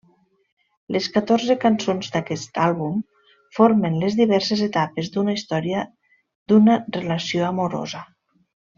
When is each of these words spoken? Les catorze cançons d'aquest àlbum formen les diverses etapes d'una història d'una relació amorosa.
Les 0.95 1.09
catorze 1.17 1.55
cançons 1.65 2.09
d'aquest 2.15 2.57
àlbum 2.69 2.97
formen 3.59 4.01
les 4.05 4.19
diverses 4.23 4.65
etapes 4.71 5.13
d'una 5.17 5.37
història 5.39 5.85
d'una 6.53 6.83
relació 7.01 7.49
amorosa. 7.55 8.07